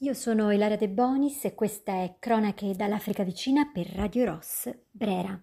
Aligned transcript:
io 0.00 0.14
sono 0.14 0.52
Ilaria 0.52 0.76
De 0.76 0.88
Bonis 0.88 1.44
e 1.44 1.56
questa 1.56 1.92
è 1.92 2.16
Cronache 2.20 2.76
dall'Africa 2.76 3.24
vicina 3.24 3.68
per 3.72 3.88
Radio 3.88 4.26
Ross 4.26 4.72
Brera. 4.88 5.40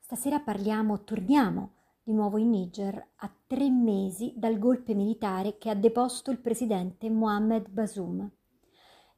Stasera 0.00 0.40
parliamo, 0.40 1.04
torniamo 1.04 1.74
di 2.02 2.12
nuovo 2.12 2.38
in 2.38 2.50
Niger 2.50 3.06
a 3.16 3.32
tre 3.46 3.70
mesi 3.70 4.32
dal 4.34 4.58
golpe 4.58 4.94
militare 4.94 5.58
che 5.58 5.70
ha 5.70 5.74
deposto 5.74 6.32
il 6.32 6.40
presidente 6.40 7.08
Mohamed 7.08 7.68
Bazoum. 7.68 8.28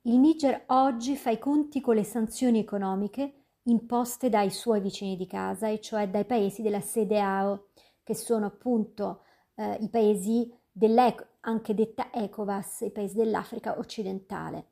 Il 0.03 0.19
Niger 0.19 0.65
oggi 0.67 1.17
fa 1.17 1.31
i 1.31 1.39
conti 1.39 1.81
con 1.81 1.95
le 1.95 2.05
sanzioni 2.05 2.59
economiche 2.59 3.45
imposte 3.63 4.29
dai 4.29 4.51
suoi 4.51 4.83
vicini 4.83 5.17
di 5.17 5.27
casa, 5.27 5.69
e 5.69 5.81
cioè 5.81 6.11
dai 6.11 6.27
paesi 6.27 6.61
della 6.61 6.81
SEDEAO, 6.81 7.69
che 8.03 8.15
sono 8.15 8.45
appunto 8.45 9.23
eh, 9.55 9.79
i 9.81 9.89
paesi 9.89 10.53
anche 11.41 11.75
detta 11.75 12.11
ECOVAS, 12.13 12.83
i 12.83 12.91
paesi 12.91 13.17
dell'Africa 13.17 13.79
occidentale. 13.79 14.67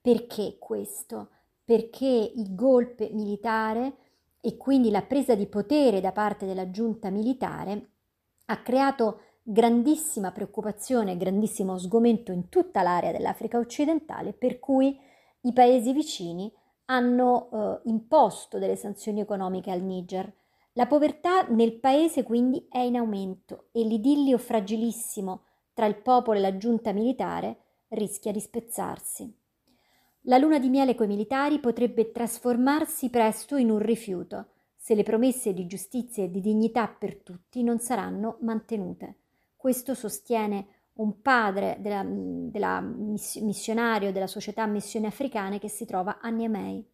Perché 0.00 0.56
questo? 0.58 1.30
Perché 1.64 2.32
il 2.34 2.54
golpe 2.54 3.10
militare 3.12 3.94
e 4.40 4.56
quindi 4.56 4.90
la 4.90 5.02
presa 5.02 5.34
di 5.34 5.46
potere 5.46 6.00
da 6.00 6.12
parte 6.12 6.46
della 6.46 6.70
giunta 6.70 7.10
militare 7.10 7.90
ha 8.46 8.62
creato 8.62 9.20
grandissima 9.42 10.32
preoccupazione, 10.32 11.16
grandissimo 11.16 11.78
sgomento 11.78 12.32
in 12.32 12.48
tutta 12.48 12.82
l'area 12.82 13.12
dell'Africa 13.12 13.58
occidentale, 13.58 14.32
per 14.32 14.58
cui 14.58 14.98
i 15.42 15.52
paesi 15.52 15.92
vicini 15.92 16.52
hanno 16.86 17.48
eh, 17.50 17.88
imposto 17.88 18.58
delle 18.58 18.76
sanzioni 18.76 19.20
economiche 19.20 19.70
al 19.70 19.82
Niger. 19.82 20.32
La 20.76 20.86
povertà 20.86 21.46
nel 21.48 21.78
paese 21.78 22.22
quindi 22.22 22.66
è 22.68 22.80
in 22.80 22.96
aumento 22.96 23.68
e 23.72 23.82
l'idillio 23.82 24.36
fragilissimo 24.36 25.44
tra 25.72 25.86
il 25.86 25.96
popolo 25.96 26.36
e 26.36 26.42
la 26.42 26.58
giunta 26.58 26.92
militare 26.92 27.60
rischia 27.88 28.30
di 28.30 28.40
spezzarsi. 28.40 29.34
La 30.22 30.36
luna 30.36 30.58
di 30.58 30.68
miele 30.68 30.94
coi 30.94 31.06
militari 31.06 31.60
potrebbe 31.60 32.10
trasformarsi 32.10 33.08
presto 33.08 33.56
in 33.56 33.70
un 33.70 33.78
rifiuto 33.78 34.48
se 34.76 34.94
le 34.94 35.02
promesse 35.02 35.54
di 35.54 35.66
giustizia 35.66 36.24
e 36.24 36.30
di 36.30 36.42
dignità 36.42 36.86
per 36.88 37.22
tutti 37.22 37.62
non 37.62 37.78
saranno 37.78 38.36
mantenute. 38.42 39.20
Questo 39.56 39.94
sostiene 39.94 40.66
un 40.96 41.22
padre 41.22 41.78
della, 41.80 42.04
della 42.04 42.80
missionario 42.80 44.12
della 44.12 44.26
società 44.26 44.66
missioni 44.66 45.06
africane 45.06 45.58
che 45.58 45.68
si 45.68 45.86
trova 45.86 46.18
a 46.20 46.28
Niamey. 46.28 46.86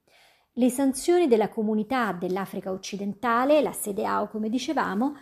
Le 0.57 0.69
sanzioni 0.69 1.29
della 1.29 1.49
comunità 1.49 2.13
dell'Africa 2.13 2.73
occidentale, 2.73 3.63
la 3.63 3.73
sede 3.73 4.05
AO 4.05 4.29
come 4.29 4.51
dicevamo, 4.51 5.17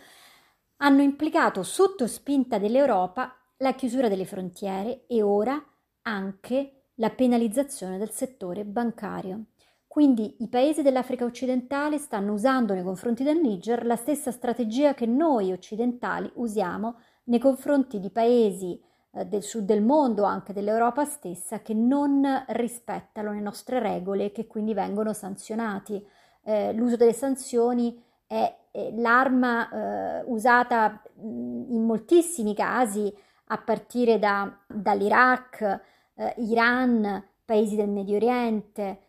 hanno 0.79 1.03
implicato 1.03 1.63
sotto 1.63 2.09
spinta 2.09 2.59
dell'Europa 2.59 3.33
la 3.59 3.75
chiusura 3.75 4.09
delle 4.09 4.25
frontiere 4.25 5.07
e 5.07 5.23
ora 5.23 5.63
anche 6.03 6.87
la 6.95 7.11
penalizzazione 7.11 7.97
del 7.97 8.11
settore 8.11 8.65
bancario. 8.65 9.45
Quindi 9.87 10.35
i 10.41 10.49
paesi 10.49 10.83
dell'Africa 10.83 11.25
occidentale 11.25 11.99
stanno 11.99 12.33
usando 12.33 12.75
nei 12.75 12.83
confronti 12.83 13.23
del 13.23 13.39
Niger 13.39 13.87
la 13.87 13.97
stessa 13.97 14.33
strategia 14.33 14.95
che 14.95 15.07
noi 15.07 15.53
occidentali 15.53 16.29
usiamo 16.35 16.99
nei 17.25 17.39
confronti 17.39 18.01
di 18.01 18.11
paesi 18.11 18.81
del 19.11 19.43
sud 19.43 19.65
del 19.65 19.83
mondo, 19.83 20.23
anche 20.23 20.53
dell'Europa 20.53 21.05
stessa, 21.05 21.61
che 21.61 21.75
non 21.75 22.25
rispettano 22.49 23.33
le 23.33 23.41
nostre 23.41 23.81
regole 23.81 24.27
e 24.27 24.33
che 24.33 24.47
quindi 24.47 24.73
vengono 24.73 25.13
sanzionati. 25.13 26.05
Eh, 26.43 26.73
l'uso 26.73 26.97
delle 26.97 27.13
sanzioni 27.13 28.01
è, 28.27 28.57
è 28.71 28.93
l'arma 28.93 29.69
eh, 29.69 30.25
usata 30.27 31.03
in 31.17 31.85
moltissimi 31.85 32.55
casi 32.55 33.13
a 33.47 33.59
partire 33.59 34.19
da, 34.19 34.57
dall'Iraq, 34.67 35.81
eh, 36.15 36.35
Iran, 36.39 37.25
paesi 37.45 37.75
del 37.75 37.89
Medio 37.89 38.17
Oriente, 38.17 39.09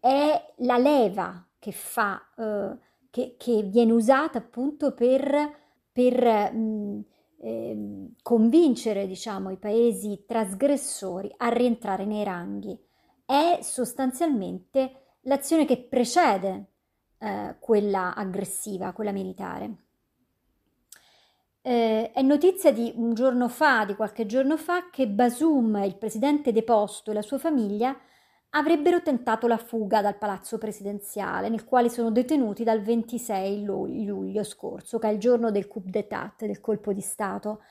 è 0.00 0.52
la 0.58 0.78
leva 0.78 1.46
che 1.58 1.72
fa, 1.72 2.20
eh, 2.36 2.76
che, 3.10 3.36
che, 3.38 3.62
viene 3.62 3.92
usata 3.92 4.38
appunto 4.38 4.92
per, 4.94 5.56
per 5.92 6.52
mh, 6.52 7.04
eh, 7.44 8.10
convincere 8.22 9.06
diciamo, 9.06 9.50
i 9.50 9.56
paesi 9.56 10.24
trasgressori 10.26 11.32
a 11.38 11.48
rientrare 11.48 12.04
nei 12.04 12.22
ranghi. 12.22 12.78
È 13.24 13.58
sostanzialmente 13.62 15.16
l'azione 15.22 15.64
che 15.64 15.78
precede 15.78 16.66
eh, 17.18 17.56
quella 17.58 18.14
aggressiva, 18.14 18.92
quella 18.92 19.10
militare. 19.10 19.76
Eh, 21.62 22.12
è 22.12 22.22
notizia 22.22 22.72
di 22.72 22.92
un 22.94 23.14
giorno 23.14 23.48
fa, 23.48 23.84
di 23.84 23.96
qualche 23.96 24.26
giorno 24.26 24.56
fa, 24.56 24.88
che 24.90 25.08
Basum, 25.08 25.82
il 25.84 25.96
presidente 25.96 26.52
deposto 26.52 27.10
e 27.10 27.14
la 27.14 27.22
sua 27.22 27.38
famiglia 27.38 27.96
avrebbero 28.54 29.02
tentato 29.02 29.46
la 29.46 29.56
fuga 29.56 30.02
dal 30.02 30.16
palazzo 30.18 30.58
presidenziale, 30.58 31.48
nel 31.48 31.64
quale 31.64 31.88
sono 31.88 32.10
detenuti 32.10 32.64
dal 32.64 32.82
26 32.82 33.64
luglio 33.64 34.44
scorso, 34.44 34.98
che 34.98 35.08
è 35.08 35.12
il 35.12 35.18
giorno 35.18 35.50
del 35.50 35.68
coup 35.68 35.84
d'état, 35.86 36.44
del 36.44 36.60
colpo 36.60 36.92
di 36.92 37.00
Stato. 37.00 37.62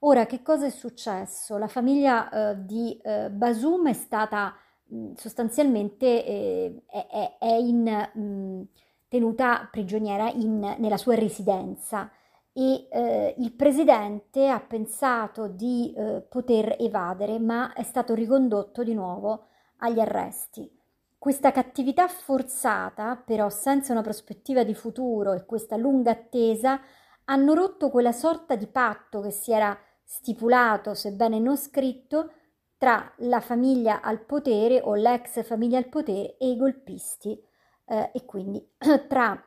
Ora, 0.00 0.24
che 0.26 0.40
cosa 0.42 0.66
è 0.66 0.70
successo? 0.70 1.58
La 1.58 1.68
famiglia 1.68 2.52
eh, 2.52 2.64
di 2.64 2.98
eh, 3.02 3.28
Basum 3.30 3.88
è 3.88 3.92
stata 3.92 4.54
mh, 4.86 5.12
sostanzialmente 5.14 6.24
eh, 6.24 6.82
è, 6.86 7.36
è, 7.38 7.52
in, 7.52 7.82
mh, 8.14 8.68
tenuta 9.08 9.68
prigioniera 9.70 10.30
in, 10.30 10.76
nella 10.78 10.96
sua 10.96 11.16
residenza 11.16 12.10
e 12.52 12.88
eh, 12.90 13.34
il 13.38 13.52
presidente 13.52 14.48
ha 14.48 14.60
pensato 14.60 15.48
di 15.48 15.92
eh, 15.94 16.22
poter 16.26 16.76
evadere, 16.78 17.38
ma 17.38 17.72
è 17.74 17.82
stato 17.82 18.14
ricondotto 18.14 18.82
di 18.82 18.94
nuovo 18.94 19.44
agli 19.80 20.00
arresti. 20.00 20.70
Questa 21.18 21.50
cattività 21.50 22.08
forzata, 22.08 23.16
però 23.16 23.50
senza 23.50 23.92
una 23.92 24.00
prospettiva 24.00 24.62
di 24.62 24.74
futuro 24.74 25.32
e 25.32 25.44
questa 25.44 25.76
lunga 25.76 26.12
attesa, 26.12 26.80
hanno 27.24 27.54
rotto 27.54 27.90
quella 27.90 28.12
sorta 28.12 28.56
di 28.56 28.66
patto 28.66 29.20
che 29.20 29.30
si 29.30 29.52
era 29.52 29.78
stipulato, 30.02 30.94
sebbene 30.94 31.38
non 31.38 31.56
scritto, 31.56 32.32
tra 32.78 33.12
la 33.18 33.40
famiglia 33.40 34.00
al 34.00 34.24
potere 34.24 34.80
o 34.80 34.94
l'ex 34.94 35.44
famiglia 35.44 35.76
al 35.76 35.88
potere 35.88 36.38
e 36.38 36.48
i 36.48 36.56
golpisti, 36.56 37.38
eh, 37.84 38.10
e 38.14 38.24
quindi 38.24 38.66
tra 39.06 39.38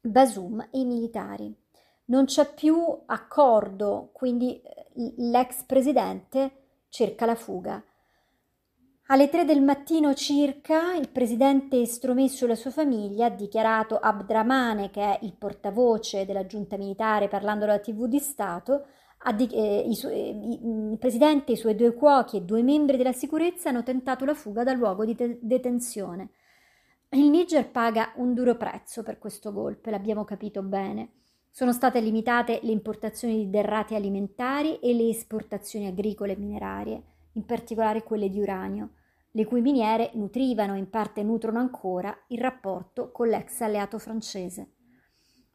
Basum 0.00 0.60
e 0.70 0.78
i 0.78 0.84
militari 0.84 1.54
non 2.06 2.24
c'è 2.24 2.52
più 2.52 2.76
accordo, 3.06 4.10
quindi 4.12 4.60
eh, 4.60 5.14
l'ex 5.16 5.64
presidente 5.64 6.84
cerca 6.88 7.26
la 7.26 7.34
fuga. 7.34 7.82
Alle 9.12 9.28
tre 9.28 9.44
del 9.44 9.60
mattino 9.60 10.14
circa 10.14 10.94
il 10.94 11.10
presidente 11.10 11.78
estromesso 11.82 12.46
e 12.46 12.48
la 12.48 12.54
sua 12.54 12.70
famiglia 12.70 13.26
ha 13.26 13.28
dichiarato 13.28 13.98
Abdramane, 13.98 14.88
che 14.88 15.02
è 15.02 15.18
il 15.20 15.34
portavoce 15.34 16.24
della 16.24 16.46
giunta 16.46 16.78
militare 16.78 17.28
parlando 17.28 17.64
alla 17.64 17.78
tv 17.78 18.06
di 18.06 18.18
Stato, 18.18 18.86
di- 19.36 19.50
eh, 19.52 19.84
i 19.86 19.94
su- 19.94 20.08
eh, 20.08 20.30
il 20.30 20.96
presidente, 20.98 21.52
i 21.52 21.56
suoi 21.58 21.74
due 21.74 21.92
cuochi 21.92 22.38
e 22.38 22.40
due 22.40 22.62
membri 22.62 22.96
della 22.96 23.12
sicurezza 23.12 23.68
hanno 23.68 23.82
tentato 23.82 24.24
la 24.24 24.32
fuga 24.32 24.64
dal 24.64 24.78
luogo 24.78 25.04
di 25.04 25.14
te- 25.14 25.38
detenzione. 25.42 26.30
Il 27.10 27.28
Niger 27.28 27.70
paga 27.70 28.12
un 28.16 28.32
duro 28.32 28.56
prezzo 28.56 29.02
per 29.02 29.18
questo 29.18 29.52
golpe, 29.52 29.90
l'abbiamo 29.90 30.24
capito 30.24 30.62
bene. 30.62 31.10
Sono 31.50 31.74
state 31.74 32.00
limitate 32.00 32.60
le 32.62 32.72
importazioni 32.72 33.36
di 33.36 33.50
derrate 33.50 33.94
alimentari 33.94 34.78
e 34.78 34.94
le 34.94 35.10
esportazioni 35.10 35.86
agricole 35.86 36.32
e 36.32 36.36
minerarie, 36.38 37.02
in 37.34 37.44
particolare 37.44 38.02
quelle 38.02 38.30
di 38.30 38.40
uranio, 38.40 38.92
le 39.32 39.44
cui 39.44 39.60
miniere 39.60 40.10
nutrivano 40.14 40.74
e 40.74 40.78
in 40.78 40.88
parte 40.90 41.22
nutrono 41.22 41.58
ancora 41.58 42.16
il 42.28 42.38
rapporto 42.38 43.10
con 43.10 43.28
l'ex 43.28 43.60
alleato 43.60 43.98
francese. 43.98 44.74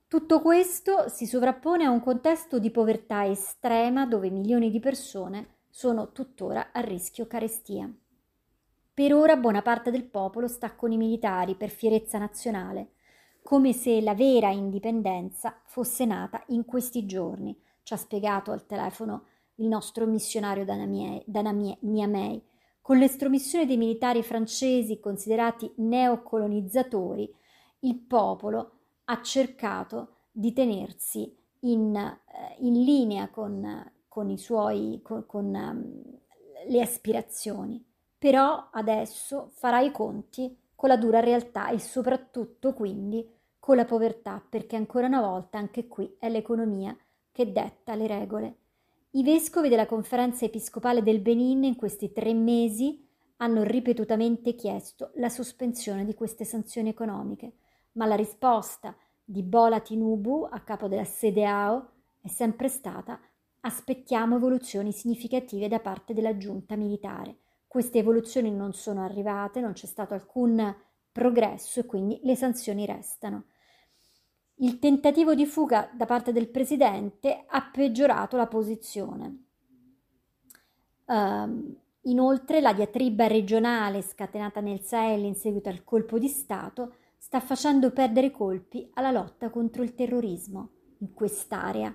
Tutto 0.07 0.41
questo 0.41 1.09
si 1.09 1.25
sovrappone 1.25 1.85
a 1.85 1.89
un 1.89 2.01
contesto 2.01 2.59
di 2.59 2.71
povertà 2.71 3.25
estrema 3.25 4.05
dove 4.05 4.29
milioni 4.29 4.69
di 4.69 4.79
persone 4.79 5.55
sono 5.69 6.11
tuttora 6.11 6.69
a 6.71 6.79
rischio 6.79 7.27
carestia. 7.27 7.91
Per 8.93 9.13
ora 9.13 9.35
buona 9.35 9.61
parte 9.61 9.91
del 9.91 10.05
popolo 10.05 10.47
sta 10.47 10.73
con 10.75 10.91
i 10.91 10.97
militari 10.97 11.55
per 11.55 11.69
fierezza 11.69 12.17
nazionale, 12.17 12.93
come 13.43 13.71
se 13.71 14.01
la 14.01 14.15
vera 14.15 14.49
indipendenza 14.49 15.61
fosse 15.65 16.03
nata 16.05 16.43
in 16.47 16.65
questi 16.65 17.05
giorni, 17.05 17.55
ci 17.83 17.93
ha 17.93 17.97
spiegato 17.97 18.51
al 18.51 18.65
telefono 18.65 19.25
il 19.55 19.67
nostro 19.67 20.05
missionario 20.05 20.65
da 20.65 20.73
Niamey. 20.75 22.43
Con 22.87 22.99
l'estromissione 22.99 23.65
dei 23.65 23.75
militari 23.75 24.23
francesi 24.23 25.01
considerati 25.01 25.69
neocolonizzatori, 25.75 27.29
il 27.79 27.97
popolo 27.97 28.71
ha 29.03 29.21
cercato 29.21 30.27
di 30.31 30.53
tenersi 30.53 31.37
in, 31.63 31.93
eh, 31.93 32.55
in 32.59 32.85
linea 32.85 33.27
con, 33.27 33.91
con, 34.07 34.29
i 34.29 34.37
suoi, 34.37 35.01
con, 35.03 35.25
con 35.25 35.53
um, 35.53 36.01
le 36.69 36.81
aspirazioni. 36.81 37.85
Però 38.17 38.69
adesso 38.71 39.49
farà 39.51 39.81
i 39.81 39.91
conti 39.91 40.57
con 40.73 40.87
la 40.87 40.95
dura 40.95 41.19
realtà 41.19 41.67
e 41.67 41.79
soprattutto 41.79 42.73
quindi 42.73 43.29
con 43.59 43.75
la 43.75 43.83
povertà, 43.83 44.41
perché 44.49 44.77
ancora 44.77 45.07
una 45.07 45.19
volta 45.19 45.57
anche 45.57 45.89
qui 45.89 46.15
è 46.17 46.29
l'economia 46.29 46.95
che 47.33 47.51
detta 47.51 47.95
le 47.95 48.07
regole. 48.07 48.55
I 49.17 49.23
vescovi 49.23 49.67
della 49.67 49.87
conferenza 49.87 50.45
episcopale 50.45 51.01
del 51.01 51.21
Benin 51.21 51.63
in 51.63 51.75
questi 51.75 52.11
tre 52.11 52.35
mesi 52.35 53.03
hanno 53.37 53.63
ripetutamente 53.63 54.53
chiesto 54.53 55.09
la 55.15 55.29
sospensione 55.29 56.05
di 56.05 56.13
queste 56.13 56.45
sanzioni 56.45 56.89
economiche, 56.89 57.53
ma 57.93 58.05
la 58.05 58.13
risposta 58.13 58.95
di 59.25 59.41
Bola 59.41 59.79
Tinubu, 59.79 60.47
a 60.47 60.59
capo 60.59 60.87
della 60.87 61.03
SEDEAO, 61.03 61.89
è 62.21 62.27
sempre 62.27 62.67
stata 62.67 63.19
aspettiamo 63.61 64.35
evoluzioni 64.35 64.91
significative 64.91 65.67
da 65.67 65.79
parte 65.79 66.13
della 66.13 66.37
giunta 66.37 66.75
militare. 66.75 67.37
Queste 67.65 67.97
evoluzioni 67.97 68.51
non 68.51 68.73
sono 68.73 69.03
arrivate, 69.03 69.61
non 69.61 69.73
c'è 69.73 69.87
stato 69.87 70.13
alcun 70.13 70.75
progresso 71.11 71.79
e 71.79 71.87
quindi 71.87 72.19
le 72.21 72.35
sanzioni 72.35 72.85
restano. 72.85 73.45
Il 74.59 74.79
tentativo 74.79 75.35
di 75.35 75.45
fuga 75.45 75.87
da 75.93 76.05
parte 76.05 76.31
del 76.31 76.47
presidente 76.47 77.43
ha 77.47 77.69
peggiorato 77.71 78.37
la 78.37 78.47
posizione. 78.47 79.43
Uh, 81.05 81.77
inoltre 82.01 82.59
la 82.59 82.73
diatriba 82.73 83.27
regionale 83.27 84.01
scatenata 84.01 84.59
nel 84.59 84.81
Sahel 84.81 85.25
in 85.25 85.35
seguito 85.35 85.69
al 85.69 85.83
colpo 85.83 86.17
di 86.17 86.27
Stato 86.27 86.95
sta 87.17 87.39
facendo 87.39 87.91
perdere 87.91 88.31
colpi 88.31 88.89
alla 88.95 89.11
lotta 89.11 89.49
contro 89.51 89.83
il 89.83 89.93
terrorismo 89.93 90.69
in 90.99 91.13
quest'area, 91.13 91.93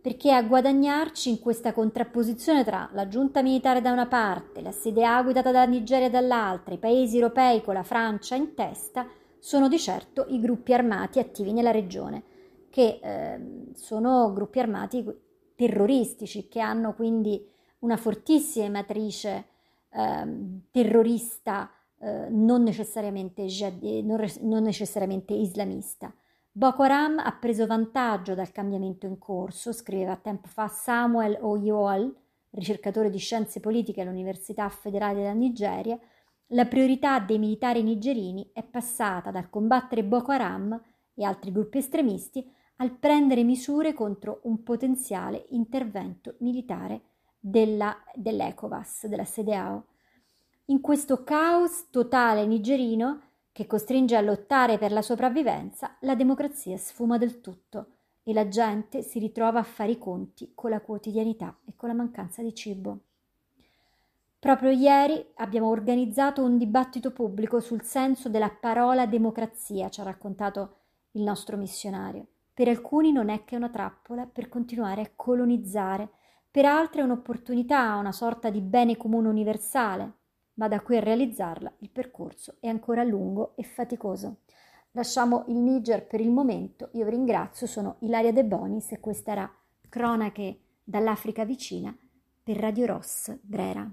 perché 0.00 0.32
a 0.32 0.44
guadagnarci 0.44 1.28
in 1.28 1.40
questa 1.40 1.72
contrapposizione 1.72 2.62
tra 2.62 2.88
la 2.92 3.08
giunta 3.08 3.42
militare 3.42 3.80
da 3.80 3.90
una 3.90 4.06
parte, 4.06 4.62
la 4.62 4.70
CDA 4.70 5.20
guidata 5.24 5.50
dalla 5.50 5.66
Nigeria 5.66 6.08
dall'altra, 6.08 6.72
i 6.72 6.78
paesi 6.78 7.16
europei 7.16 7.62
con 7.62 7.74
la 7.74 7.82
Francia 7.82 8.36
in 8.36 8.54
testa, 8.54 9.08
sono 9.46 9.68
di 9.68 9.78
certo 9.78 10.26
i 10.30 10.40
gruppi 10.40 10.74
armati 10.74 11.20
attivi 11.20 11.52
nella 11.52 11.70
regione, 11.70 12.24
che 12.68 12.98
eh, 13.00 13.70
sono 13.74 14.32
gruppi 14.32 14.58
armati 14.58 15.06
terroristici, 15.54 16.48
che 16.48 16.58
hanno 16.58 16.94
quindi 16.94 17.48
una 17.78 17.96
fortissima 17.96 18.68
matrice 18.68 19.44
eh, 19.88 20.62
terrorista 20.72 21.70
eh, 22.00 22.26
non, 22.28 22.64
necessariamente, 22.64 23.46
non, 24.02 24.26
non 24.40 24.64
necessariamente 24.64 25.32
islamista. 25.32 26.12
Boko 26.50 26.82
Haram 26.82 27.20
ha 27.20 27.38
preso 27.40 27.68
vantaggio 27.68 28.34
dal 28.34 28.50
cambiamento 28.50 29.06
in 29.06 29.16
corso, 29.16 29.72
scriveva 29.72 30.16
tempo 30.16 30.48
fa 30.48 30.66
Samuel 30.66 31.38
Oyol, 31.40 32.12
ricercatore 32.50 33.10
di 33.10 33.18
scienze 33.18 33.60
politiche 33.60 34.00
all'Università 34.00 34.68
federale 34.70 35.18
della 35.20 35.34
Nigeria, 35.34 35.96
la 36.50 36.66
priorità 36.66 37.18
dei 37.18 37.38
militari 37.38 37.82
nigerini 37.82 38.50
è 38.52 38.62
passata 38.62 39.30
dal 39.30 39.50
combattere 39.50 40.04
Boko 40.04 40.30
Haram 40.30 40.80
e 41.14 41.24
altri 41.24 41.50
gruppi 41.50 41.78
estremisti 41.78 42.48
al 42.76 42.92
prendere 42.92 43.42
misure 43.42 43.94
contro 43.94 44.40
un 44.44 44.62
potenziale 44.62 45.46
intervento 45.50 46.36
militare 46.40 47.00
della, 47.38 47.96
dell'ECOVAS, 48.14 49.06
della 49.06 49.24
SEDEAO. 49.24 49.86
In 50.66 50.80
questo 50.80 51.24
caos 51.24 51.90
totale 51.90 52.46
nigerino, 52.46 53.22
che 53.50 53.66
costringe 53.66 54.16
a 54.16 54.20
lottare 54.20 54.76
per 54.76 54.92
la 54.92 55.00
sopravvivenza, 55.00 55.96
la 56.00 56.14
democrazia 56.14 56.76
sfuma 56.76 57.16
del 57.16 57.40
tutto 57.40 57.92
e 58.22 58.34
la 58.34 58.48
gente 58.48 59.02
si 59.02 59.18
ritrova 59.18 59.60
a 59.60 59.62
fare 59.62 59.92
i 59.92 59.98
conti 59.98 60.52
con 60.54 60.70
la 60.70 60.80
quotidianità 60.80 61.56
e 61.64 61.72
con 61.74 61.88
la 61.88 61.94
mancanza 61.94 62.42
di 62.42 62.54
cibo. 62.54 63.00
Proprio 64.38 64.70
ieri 64.70 65.32
abbiamo 65.36 65.68
organizzato 65.68 66.42
un 66.42 66.58
dibattito 66.58 67.10
pubblico 67.10 67.58
sul 67.60 67.82
senso 67.82 68.28
della 68.28 68.50
parola 68.50 69.06
democrazia, 69.06 69.88
ci 69.88 70.00
ha 70.00 70.04
raccontato 70.04 70.76
il 71.12 71.22
nostro 71.22 71.56
missionario. 71.56 72.26
Per 72.52 72.68
alcuni 72.68 73.12
non 73.12 73.28
è 73.28 73.44
che 73.44 73.56
una 73.56 73.70
trappola 73.70 74.26
per 74.26 74.48
continuare 74.48 75.02
a 75.02 75.10
colonizzare, 75.14 76.08
per 76.50 76.64
altri 76.64 77.00
è 77.00 77.04
un'opportunità, 77.04 77.96
una 77.96 78.12
sorta 78.12 78.48
di 78.50 78.60
bene 78.60 78.96
comune 78.96 79.28
universale, 79.28 80.12
ma 80.54 80.68
da 80.68 80.80
qui 80.80 80.96
a 80.96 81.00
realizzarla 81.00 81.72
il 81.78 81.90
percorso 81.90 82.56
è 82.60 82.68
ancora 82.68 83.02
lungo 83.02 83.52
e 83.56 83.62
faticoso. 83.62 84.36
Lasciamo 84.92 85.44
il 85.48 85.56
Niger 85.56 86.06
per 86.06 86.20
il 86.20 86.30
momento, 86.30 86.88
io 86.92 87.04
vi 87.04 87.10
ringrazio, 87.10 87.66
sono 87.66 87.96
Ilaria 88.00 88.32
De 88.32 88.44
Bonis 88.44 88.92
e 88.92 89.00
questa 89.00 89.32
era 89.32 89.54
Cronache 89.88 90.60
dall'Africa 90.82 91.44
vicina 91.44 91.94
per 92.42 92.56
Radio 92.56 92.86
Ross 92.86 93.36
Brera. 93.42 93.86